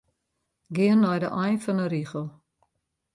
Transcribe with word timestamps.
Gean 0.75 0.99
nei 1.01 1.19
de 1.23 1.29
ein 1.41 1.59
fan 1.63 1.81
'e 1.83 1.87
rigel. 1.89 2.27